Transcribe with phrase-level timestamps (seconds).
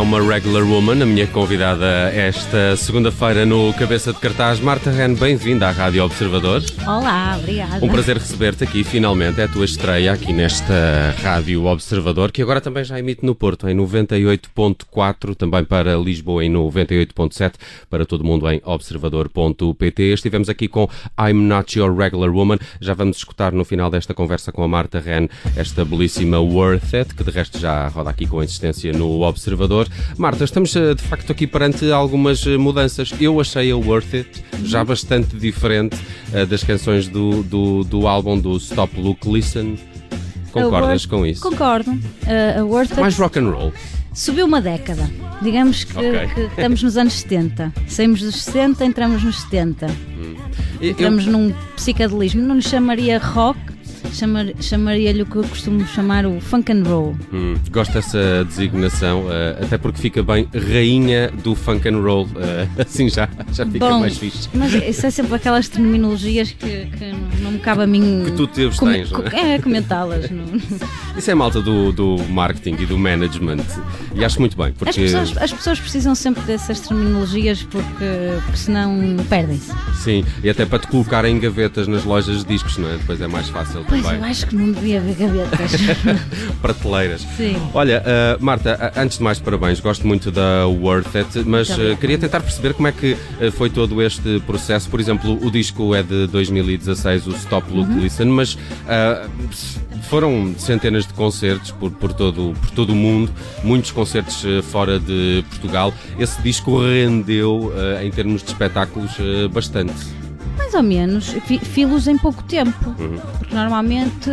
[0.00, 1.84] é uma regular woman, a minha convidada
[2.14, 4.58] esta segunda-feira no Cabeça de Cartaz.
[4.58, 6.62] Marta Ren, bem-vinda à Rádio Observador.
[6.86, 7.84] Olá, obrigada.
[7.84, 9.42] Um prazer receber-te aqui, finalmente.
[9.42, 13.68] É a tua estreia aqui nesta Rádio Observador, que agora também já emite no Porto,
[13.68, 17.52] em 98.4, também para Lisboa em 98.7,
[17.90, 20.02] para todo mundo em observador.pt.
[20.02, 20.88] Estivemos aqui com
[21.20, 22.56] I'm Not Your Regular Woman.
[22.80, 27.14] Já vamos escutar no final desta conversa com a Marta Ren esta belíssima Worth It,
[27.14, 29.89] que de resto já roda aqui com insistência no Observador.
[30.16, 33.12] Marta, estamos eh, de facto aqui perante algumas eh, mudanças.
[33.20, 35.96] Eu achei a Worth It já bastante diferente
[36.34, 39.76] uh, das canções do, do, do álbum do Stop Look Listen.
[40.52, 41.40] Concordas com isso?
[41.42, 41.90] Concordo.
[41.92, 43.72] Uh, a Worth It Mais rock and roll.
[44.12, 45.08] subiu uma década.
[45.42, 46.28] Digamos que, Ok.
[46.34, 47.72] que estamos nos anos 70.
[47.86, 49.86] Saímos dos 60, entramos nos 70.
[49.86, 52.42] E- eu- Entramos num psicadelismo.
[52.42, 53.58] Não lhe chamaria rock,
[54.12, 57.16] chamar- chamaria-lhe o que eu costumo chamar o funk and roll.
[57.32, 62.28] Hum, gosto dessa designação, eh, até porque fica bem rainha do funk and roll.
[62.36, 64.48] eh, assim já, já fica Bom, mais fixe.
[64.54, 67.12] Mas isso é sempre aquelas terminologias que, que
[67.42, 68.22] não me cabe a mim.
[68.24, 69.54] Que tu teus come- tens, não é?
[69.54, 70.30] é, comentá-las.
[70.30, 70.44] não-
[71.16, 73.64] Isso é malta do, do marketing e do management.
[74.14, 77.84] E acho muito bem, As porque pessoas, as pessoas precisam sempre dessas terminologias porque,
[78.44, 79.72] porque senão perdem-se.
[80.02, 82.96] sim, e até para te colocar em gavetas nas lojas de discos, não é?
[82.96, 84.18] Depois é mais fácil Pois também.
[84.18, 85.72] eu acho que não devia haver gavetas.
[86.60, 87.26] Prateleiras.
[87.36, 87.56] Sim.
[87.74, 89.80] Olha, eh, Marta, antes de mais, parabéns.
[89.80, 91.96] Gosto muito da Worth It, mas obrigada.
[91.96, 94.88] queria tentar perceber como é que eh, foi todo este processo.
[94.88, 98.00] Por exemplo, o disco é de 2016, o Stop Look Uhum.
[98.00, 98.56] Listen, mas
[100.08, 103.32] foram centenas de concertos por, por, todo, por todo o mundo,
[103.64, 105.92] muitos concertos fora de Portugal.
[106.18, 107.72] Esse disco rendeu,
[108.02, 109.12] em termos de espetáculos,
[109.52, 110.19] bastante.
[110.58, 111.28] Mais ou menos.
[111.46, 112.90] Fi- Filos em pouco tempo.
[112.98, 113.18] Uhum.
[113.38, 114.30] Porque normalmente,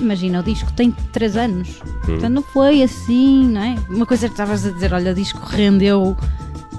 [0.00, 1.68] imagina, o disco tem 3 anos.
[1.80, 2.00] Uhum.
[2.04, 3.76] Portanto, não foi assim, não é?
[3.88, 6.16] Uma coisa que estavas a dizer, olha, o disco rendeu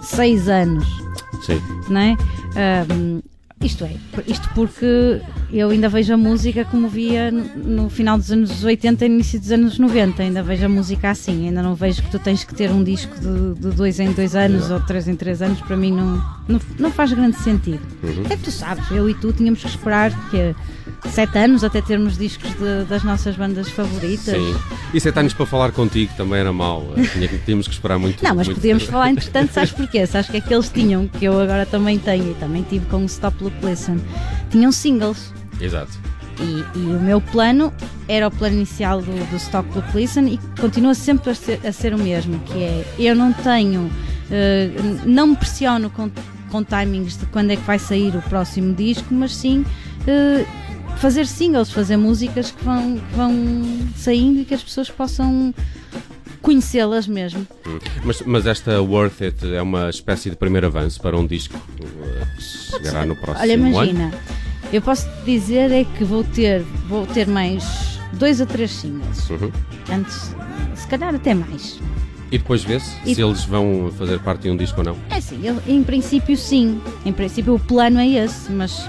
[0.02, 0.88] 6 anos.
[1.46, 1.62] Sim.
[1.90, 2.18] não é?
[2.56, 3.22] Ahm,
[3.62, 3.92] isto é,
[4.26, 5.20] isto porque
[5.52, 9.52] eu ainda vejo a música como via no final dos anos 80 e início dos
[9.52, 12.72] anos 90, ainda vejo a música assim, ainda não vejo que tu tens que ter
[12.72, 15.76] um disco de, de dois em dois anos ou de três em três anos, para
[15.76, 17.82] mim não, não, não faz grande sentido.
[18.30, 20.56] É que tu sabes, eu e tu tínhamos que esperar que
[21.10, 24.36] sete anos até termos discos de- das nossas bandas favoritas.
[24.36, 24.56] Sim.
[24.94, 26.94] E sentar-nos para falar contigo também era mau.
[26.98, 30.06] Eh, Tínhamos que esperar muito Não, mas muito podíamos falar entretanto, sabes porquê?
[30.06, 32.98] Sabes que é que eles tinham, que eu agora também tenho e também tive com
[32.98, 34.00] o Stop Look Listen,
[34.50, 35.34] tinham singles.
[35.60, 35.92] Exato.
[36.40, 37.74] E, e o meu plano
[38.08, 41.72] era o plano inicial do, do Stop Look Listen e continua sempre a ser, a
[41.72, 43.92] ser o mesmo, que é eu não tenho,
[44.32, 44.70] eh,
[45.06, 46.10] não me pressiono com,
[46.50, 49.66] com timings de quando é que vai sair o próximo disco, mas sim
[50.08, 50.46] eh,
[50.98, 53.34] fazer singles, fazer músicas que vão, que vão
[53.96, 55.54] saindo e que as pessoas possam
[56.42, 57.46] conhecê-las mesmo.
[57.68, 57.80] Hum.
[58.04, 62.36] Mas, mas esta Worth It é uma espécie de primeiro avanço para um disco uh,
[62.36, 63.68] que chegará no próximo Olha, ano.
[63.70, 64.14] imagina,
[64.72, 69.30] eu posso te dizer é que vou ter, vou ter mais dois a três singles.
[69.30, 69.52] Uhum.
[69.92, 70.36] Antes,
[70.76, 71.80] se calhar até mais.
[72.32, 74.96] E depois vê-se E- se eles vão fazer parte de um disco ou não.
[75.10, 76.80] É eu- em princípio sim.
[77.06, 78.88] Em princípio o plano é esse, mas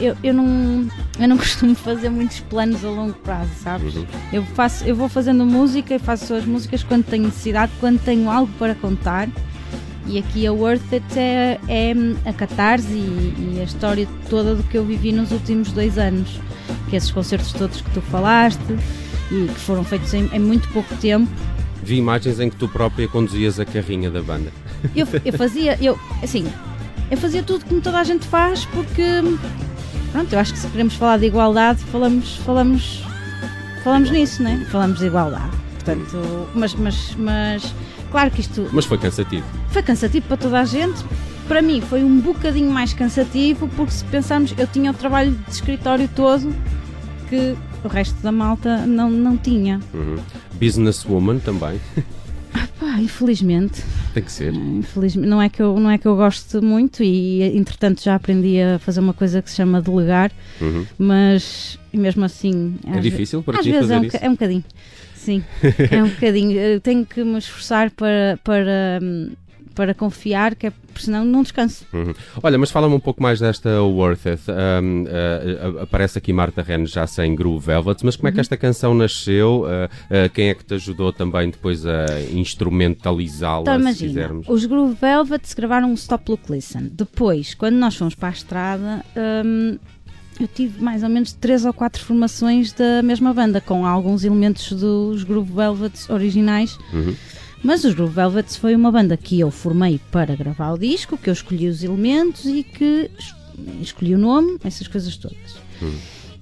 [0.00, 3.94] eu, eu não eu não costumo fazer muitos planos a longo prazo, sabes?
[3.94, 4.06] Uhum.
[4.32, 8.30] Eu faço, eu vou fazendo música e faço as músicas quando tenho necessidade, quando tenho
[8.30, 9.28] algo para contar.
[10.06, 11.92] E aqui a Worth It é, é
[12.24, 16.40] a catarse e, e a história toda do que eu vivi nos últimos dois anos.
[16.88, 18.58] Que esses concertos todos que tu falaste
[19.30, 21.30] e que foram feitos em, em muito pouco tempo.
[21.82, 24.50] Vi imagens em que tu própria conduzias a carrinha da banda.
[24.96, 26.46] Eu, eu fazia, eu, assim,
[27.10, 29.02] eu fazia tudo como toda a gente faz porque,
[30.18, 33.04] pronto, eu acho que se queremos falar de igualdade, falamos, falamos,
[33.84, 34.66] falamos nisso, né?
[34.70, 35.50] Falamos de igualdade.
[35.74, 37.74] Portanto, mas, mas, mas,
[38.10, 39.46] claro que isto Mas foi cansativo.
[39.68, 41.04] foi cansativo para toda a gente.
[41.46, 45.50] Para mim foi um bocadinho mais cansativo porque se pensarmos, eu tinha o trabalho de
[45.50, 46.52] escritório todo
[47.28, 49.80] que o resto da malta não, não tinha.
[49.94, 50.16] Uhum.
[50.54, 51.80] Businesswoman também.
[52.80, 53.84] Pá, infelizmente.
[54.18, 54.52] Tem que ser.
[54.54, 58.60] Infelizmente, não é que eu não é que eu gosto muito e entretanto já aprendi
[58.60, 60.30] a fazer uma coisa que se chama delegar,
[60.60, 60.84] Uhum.
[60.98, 64.16] mas mesmo assim É difícil para às ti vezes é fazer um, isso?
[64.20, 64.64] é um bocadinho.
[65.14, 65.44] Sim,
[65.90, 66.52] é um bocadinho.
[66.58, 69.30] Eu tenho que me esforçar para para hum,
[69.78, 71.86] para confiar que é senão não descanso.
[71.92, 72.12] Uhum.
[72.42, 74.42] Olha, mas fala-me um pouco mais desta Worth It.
[74.50, 78.40] Um, uh, uh, aparece aqui Marta Ren já sem Groove Velvet, mas como é que
[78.40, 79.62] esta canção nasceu?
[79.62, 84.46] Uh, uh, quem é que te ajudou também depois a instrumentalizá-la, Então se imagina, quisermos?
[84.48, 86.88] os Groove Velvet gravaram um Stop Look Listen.
[86.92, 89.04] Depois, quando nós fomos para a estrada,
[89.44, 89.78] hum,
[90.40, 94.72] eu tive mais ou menos três ou quatro formações da mesma banda, com alguns elementos
[94.72, 97.14] dos Groove Velvet originais, Uhum.
[97.62, 101.28] Mas os Groove Velvets foi uma banda que eu formei para gravar o disco, que
[101.28, 103.10] eu escolhi os elementos e que
[103.80, 105.56] escolhi o nome, essas coisas todas.
[105.82, 105.96] Hum.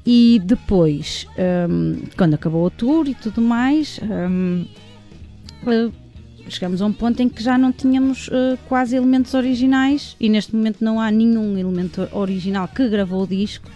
[0.04, 1.26] E depois,
[1.68, 4.64] um, quando acabou o tour e tudo mais, um,
[5.66, 5.92] uh,
[6.48, 10.54] chegamos a um ponto em que já não tínhamos uh, quase elementos originais e neste
[10.54, 13.68] momento não há nenhum elemento original que gravou o disco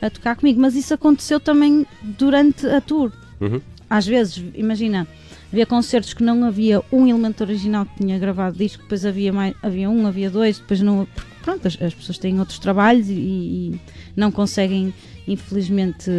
[0.00, 0.58] a tocar comigo.
[0.60, 3.12] Mas isso aconteceu também durante a tour.
[3.38, 3.60] Uhum.
[3.88, 5.06] Às vezes, imagina,
[5.52, 9.54] havia concertos que não havia um elemento original que tinha gravado disco, depois havia, mais,
[9.62, 11.06] havia um, havia dois, depois não.
[11.42, 13.80] Pronto, as, as pessoas têm outros trabalhos e, e,
[14.14, 14.92] não conseguem,
[15.26, 16.10] infelizmente,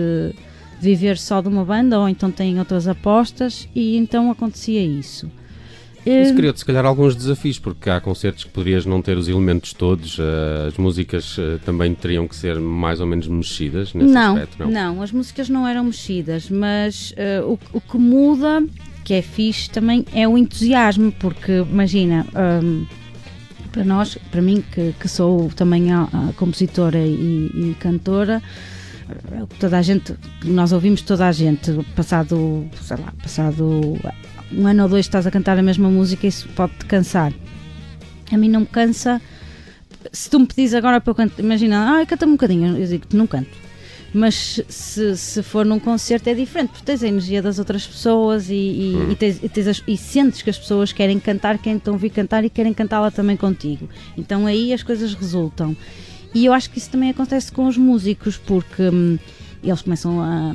[0.80, 5.30] viver só de uma banda ou então têm outras apostas e então acontecia isso.
[6.06, 9.72] Isso criou-te, se calhar, alguns desafios, porque há concertos que poderias não ter os elementos
[9.72, 14.34] todos, eh, as músicas eh, também teriam que ser mais ou menos mexidas nesse não,
[14.34, 14.72] aspecto, não?
[14.72, 18.64] Não, as músicas não eram mexidas, mas uh, o, o, que muda,
[19.04, 22.26] que é fixe também, é o entusiasmo, porque imagina.
[22.64, 22.86] Um,
[23.72, 28.42] para nós, para mim, que, que sou também a, a compositora e, e cantora,
[29.60, 33.98] toda a gente, nós ouvimos toda a gente, passado, sei lá, passado
[34.52, 37.32] um ano ou dois estás a cantar a mesma música, isso pode te cansar.
[38.32, 39.22] A mim não me cansa.
[40.12, 43.06] Se tu me pedis agora para eu cantar, imagina, ah, canta-me um bocadinho, eu digo
[43.14, 43.50] não canto.
[44.14, 48.50] Mas se, se for num concerto é diferente, porque tens a energia das outras pessoas
[48.50, 49.12] e, e, hum.
[49.12, 52.44] e, tens, e, tens e sentes que as pessoas querem cantar, querem então vir cantar
[52.44, 53.88] e querem cantá-la também contigo.
[54.18, 55.76] Então aí as coisas resultam.
[56.34, 59.18] E eu acho que isso também acontece com os músicos, porque hum,
[59.64, 60.54] eles começam a,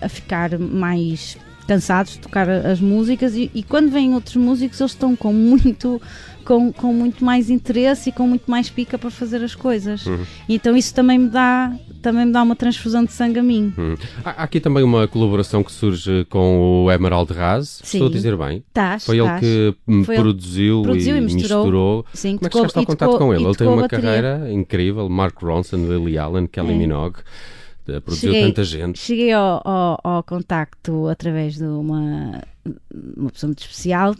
[0.00, 4.92] a ficar mais cansados de tocar as músicas e, e, quando vêm outros músicos eles
[4.92, 6.00] estão com muito
[6.44, 10.24] com, com muito mais interesse e com muito mais pica para fazer as coisas uhum.
[10.46, 13.94] então isso também me dá também me dá uma transfusão de sangue a mim uhum.
[14.22, 18.62] há aqui também uma colaboração que surge com o Emerald Raz estou a dizer bem
[18.74, 19.42] tás, foi tás.
[19.42, 22.06] ele que Foi produziu, produziu, e, misturou, misturou.
[22.12, 23.44] Sim, como é que chegaste ao contato com ele?
[23.44, 26.76] ele tem uma carreira incrível Mark Ronson, Lily Allen, Kelly é.
[26.76, 27.20] Minogue
[28.00, 28.98] produziu cheguei, tanta gente.
[28.98, 32.42] Cheguei ao, ao, ao, contacto através de uma,
[33.16, 34.14] uma pessoa muito especial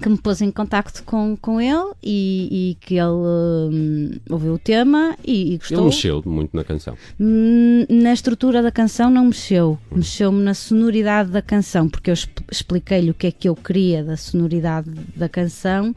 [0.00, 4.58] que me pôs em contacto com, com ele e, e que ele hum, ouviu o
[4.58, 5.78] tema e, e, gostou.
[5.78, 6.96] Ele mexeu muito na canção?
[7.18, 9.96] Hum, na estrutura da canção não mexeu, hum.
[9.96, 12.14] mexeu-me na sonoridade da canção, porque eu
[12.50, 15.94] expliquei-lhe o que é que eu queria da sonoridade da canção.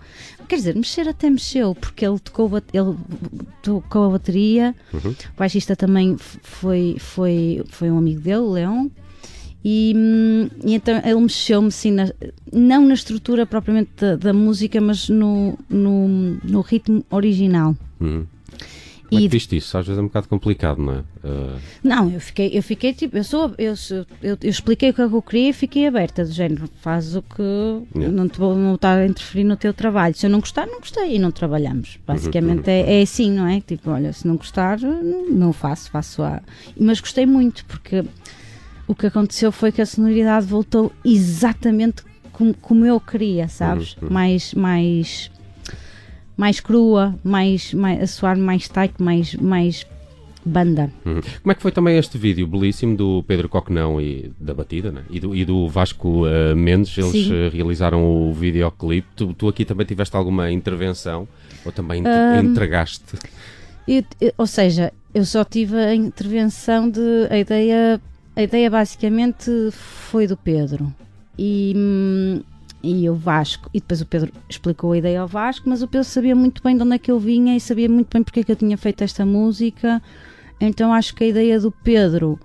[0.47, 2.97] Quer dizer, mexer até mexeu, porque ele tocou, ele
[3.61, 5.11] tocou a bateria, uhum.
[5.11, 8.91] o baixista também foi, foi, foi um amigo dele, o Leão.
[9.63, 9.93] E,
[10.63, 12.11] e, então ele mexeu-me assim, na,
[12.51, 16.07] não na estrutura propriamente da, da música, mas no, no,
[16.43, 17.75] no ritmo original.
[17.99, 18.25] Uhum.
[19.09, 19.75] Como é que viste isso?
[19.75, 20.99] Às vezes é um bocado complicado, não é?
[20.99, 21.59] Uh...
[21.83, 23.73] Não, eu fiquei, eu fiquei tipo, eu sou, eu,
[24.21, 27.41] eu, eu expliquei o que eu queria e fiquei aberta, do género, faz o que
[27.95, 28.15] yeah.
[28.15, 30.13] não te vou não estar a interferir no teu trabalho.
[30.13, 31.97] Se eu não gostar, não gostei e não trabalhamos.
[32.05, 32.73] Basicamente uhum.
[32.73, 33.59] é, é assim, não é?
[33.61, 36.39] Tipo, olha, se não gostar, não, não faço, faço a.
[36.79, 38.03] Mas gostei muito, porque
[38.89, 42.01] o que aconteceu foi que a sonoridade voltou exatamente
[42.33, 43.95] como, como eu queria, sabes?
[44.01, 44.09] Uhum.
[44.09, 45.31] Mais, mais,
[46.35, 49.85] mais crua, mais, mais, a soar mais tight, mais, mais
[50.43, 50.91] banda.
[51.05, 51.21] Uhum.
[51.21, 55.03] Como é que foi também este vídeo belíssimo do Pedro Coquenão e da Batida né?
[55.07, 56.97] e, do, e do Vasco uh, Mendes?
[56.97, 59.07] Eles uh, realizaram o videoclipe.
[59.15, 61.27] Tu, tu aqui também tiveste alguma intervenção
[61.63, 63.03] ou também um, entregaste?
[63.87, 68.01] Eu, eu, ou seja, eu só tive a intervenção de a ideia
[68.39, 70.93] a ideia basicamente foi do Pedro.
[71.37, 72.41] E,
[72.81, 76.07] e o Vasco, e depois o Pedro explicou a ideia ao Vasco, mas o Pedro
[76.07, 78.43] sabia muito bem de onde é que eu vinha e sabia muito bem porque é
[78.43, 80.01] que eu tinha feito esta música,
[80.59, 82.39] então acho que a ideia do Pedro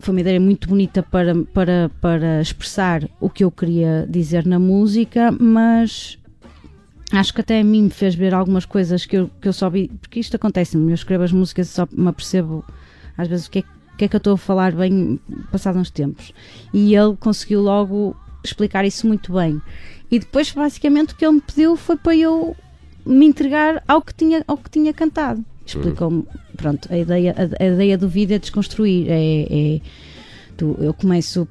[0.00, 4.58] foi uma ideia muito bonita para, para, para expressar o que eu queria dizer na
[4.58, 6.18] música, mas
[7.12, 9.70] acho que até a mim me fez ver algumas coisas que eu, que eu só
[9.70, 12.64] vi, porque isto acontece-me, eu escrevo as músicas e só me apercebo
[13.16, 15.20] às vezes o que é que que é que eu estou a falar bem
[15.50, 16.32] passados uns tempos.
[16.72, 19.60] E ele conseguiu logo explicar isso muito bem.
[20.10, 22.56] E depois, basicamente, o que ele me pediu foi para eu
[23.04, 25.44] me entregar ao que tinha, ao que tinha cantado.
[25.66, 29.06] Explicou-me, pronto, a ideia, a, a, ideia do vídeo é desconstruir.
[29.08, 29.80] É, é
[30.56, 31.48] tu, eu começo,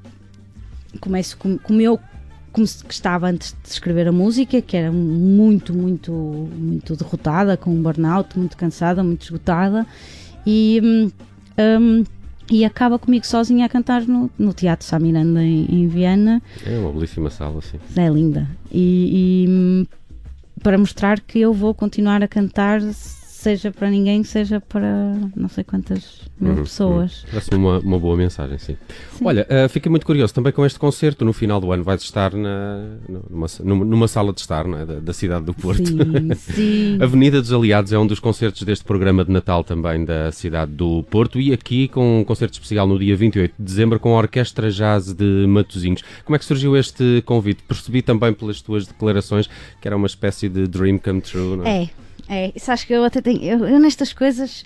[1.00, 2.00] começo com, como eu
[2.52, 7.82] como estava antes de escrever a música, que era muito, muito, muito derrotada, com um
[7.82, 9.88] burnout, muito cansada, muito esgotada,
[10.46, 11.12] e hum,
[11.58, 12.04] hum,
[12.54, 16.40] e acaba comigo sozinha a cantar no, no Teatro Sá Miranda em, em Viena.
[16.64, 17.80] É uma belíssima sala, sim.
[17.98, 18.48] É linda.
[18.72, 22.80] E, e, para mostrar que eu vou continuar a cantar
[23.44, 27.24] seja para ninguém, seja para não sei quantas mil uhum, pessoas.
[27.24, 27.30] Uhum.
[27.32, 28.78] Parece uma, uma boa mensagem, sim.
[29.12, 29.26] sim.
[29.26, 31.26] Olha, uh, fiquei muito curioso também com este concerto.
[31.26, 32.96] No final do ano vais estar na,
[33.30, 33.48] numa,
[33.86, 34.86] numa sala de estar é?
[34.86, 35.86] da, da, cidade do Porto.
[35.86, 36.98] Sim, sim.
[37.02, 41.04] Avenida dos Aliados é um dos concertos deste programa de Natal também da cidade do
[41.04, 44.72] Porto e aqui com um concerto especial no dia 28 de dezembro com a Orquestra
[44.72, 46.02] Jazz de Matosinhos.
[46.24, 47.62] Como é que surgiu este convite?
[47.64, 49.50] Percebi também pelas tuas declarações
[49.82, 51.84] que era uma espécie de dream come true, não é?
[51.84, 51.90] É,
[52.28, 52.52] é.
[52.58, 53.44] Sabes que eu até tenho.
[53.44, 54.66] eu, eu nestas coisas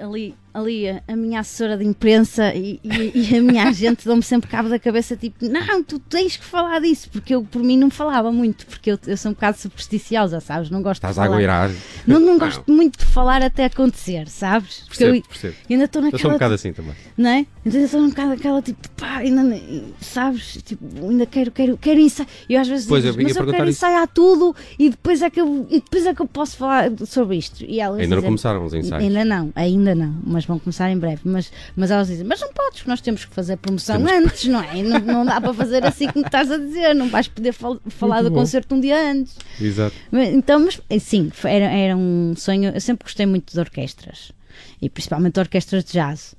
[0.00, 4.22] ali ali a, a, minha assessora de imprensa e, e, e a minha agente dão-me
[4.22, 7.76] sempre cabo da cabeça, tipo, não, tu tens que falar disso, porque eu por mim
[7.76, 10.70] não falava muito, porque eu, eu sou um bocado supersticiosa, sabes?
[10.70, 11.30] Não gosto Estás de falar.
[11.30, 11.70] a agueirar.
[12.06, 12.76] Não, não gosto não.
[12.76, 14.80] muito de falar até acontecer, sabes?
[14.80, 15.54] Porque percebo, eu, percebo.
[15.68, 16.18] eu ainda estou naquela.
[16.18, 16.94] Eu sou um bocado assim também.
[17.16, 17.46] Não é?
[17.64, 19.60] Então eu estou um bocado aquela tipo, pá, ainda,
[20.00, 20.62] sabes?
[20.62, 22.28] Tipo, ainda quero, quero, quero ensaiar.
[22.48, 23.78] Eu às vezes pois digo, eu mas eu quero isso.
[23.78, 27.36] ensaiar tudo e depois, é que eu, e depois é que eu posso falar sobre
[27.36, 27.64] isto.
[27.64, 29.04] E elas ainda não começaram os ensaios?
[29.04, 32.52] Ainda não, ainda não, mas vão começar em breve mas, mas elas dizem, mas não
[32.52, 34.48] podes, nós temos que fazer promoção temos antes, que...
[34.48, 34.82] não é?
[34.82, 38.16] Não, não dá para fazer assim como estás a dizer, não vais poder fal falar
[38.16, 38.40] Muito do bom.
[38.40, 39.36] concerto um dia antes.
[39.60, 39.94] Exato.
[40.12, 44.32] Então, mas eh, sim, era, era um sonho, eu sempre gostei muito de orquestras,
[44.80, 46.34] e principalmente orquestras de jazz.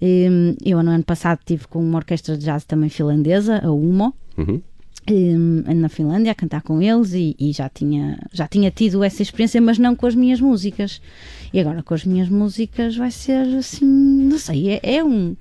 [0.00, 4.14] E, eu no ano passado tive com uma orquestra de jazz também finlandesa, a UMO.
[4.36, 4.60] Uhum
[5.74, 9.60] na Finlândia a cantar com eles e, e, já, tinha, já tinha tido essa experiência,
[9.60, 11.00] mas não com as minhas músicas.
[11.52, 15.36] E agora com as minhas músicas vai ser assim, não sei, é, é um.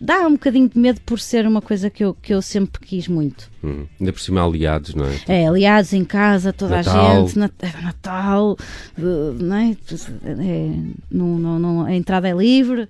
[0.00, 3.08] Dá um bocadinho de medo por ser uma coisa que eu, que eu sempre quis
[3.08, 3.50] muito.
[3.62, 5.20] Hum, ainda por cima, aliados, não é?
[5.26, 7.16] É, aliados em casa, toda Natal.
[7.16, 8.56] a gente, Nat Natal,
[8.98, 9.70] não é?
[9.70, 10.70] é
[11.10, 12.88] não, não, não, a entrada é livre.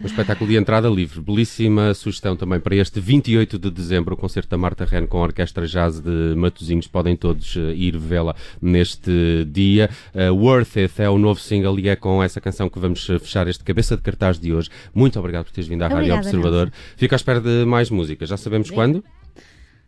[0.00, 1.20] Um espetáculo de entrada livre.
[1.20, 5.22] Belíssima sugestão também para este 28 de dezembro, o concerto da Marta Ren com a
[5.22, 6.88] Orquestra Jazz de Matosinhos.
[6.88, 9.88] Podem todos uh, ir vê-la neste dia.
[10.12, 13.18] Uh, Worth It é o novo single e é com essa canção que vamos eh,
[13.20, 14.68] fechar este cabeça de cartaz de hoje.
[14.92, 16.72] Muito obrigado por teres vindo à Obrigada, Rádio Observador.
[16.96, 18.26] Fico à espera de mais música.
[18.26, 19.02] Já sabemos quando?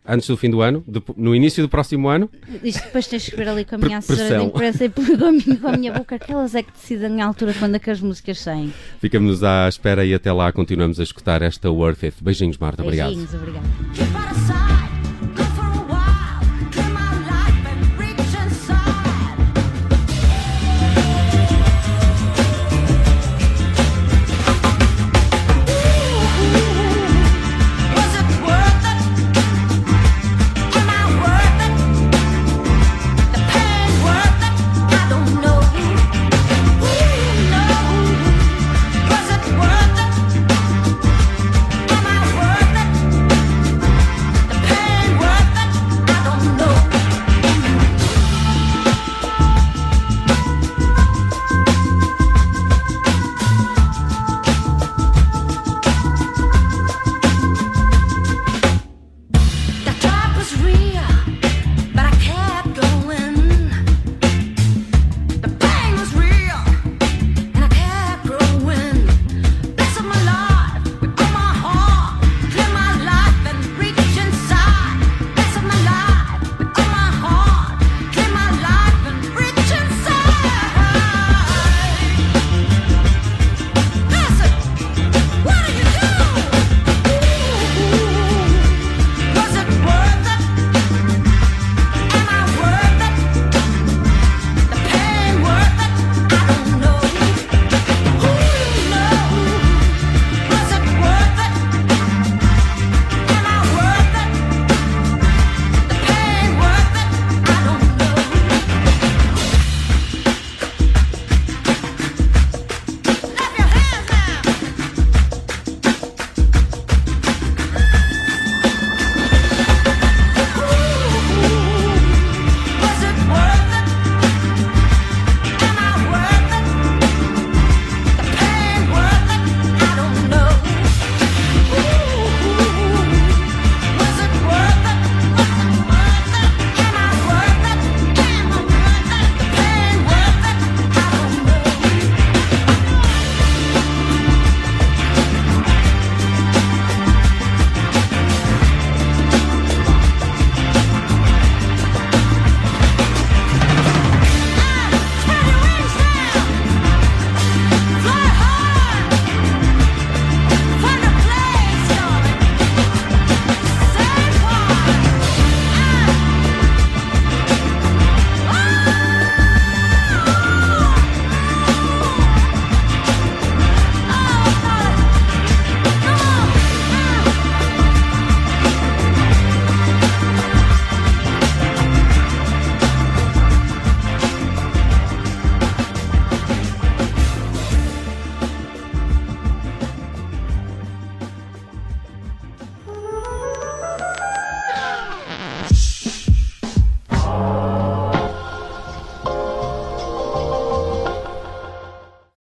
[0.07, 2.29] Antes do fim do ano, de, no início do próximo ano.
[2.63, 5.77] Isto depois tens que ver ali com a minha assessora de imprensa e com a
[5.77, 8.73] minha boca, aquelas é que decidem a altura quando é que as músicas saem.
[8.99, 12.17] Ficamos à espera e até lá continuamos a escutar esta Worth It.
[12.21, 12.83] Beijinhos, Marta.
[12.83, 13.65] Beijinhos, obrigado.
[13.89, 14.76] obrigado.